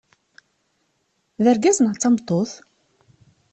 D 1.43 1.45
argaz 1.51 1.77
neɣ 1.79 1.93
d 1.95 1.99
tameṭṭut? 2.01 2.51